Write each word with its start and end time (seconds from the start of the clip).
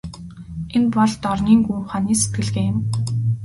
Энэ 0.75 0.87
бол 0.95 1.11
дорнын 1.23 1.59
гүн 1.65 1.77
ухааны 1.81 2.13
сэтгэлгээ 2.19 2.65
юм. 2.71 2.77